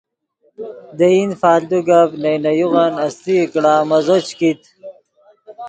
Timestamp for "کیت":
4.39-4.61